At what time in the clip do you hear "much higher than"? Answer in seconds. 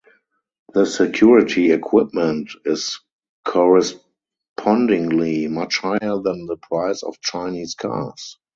5.47-6.47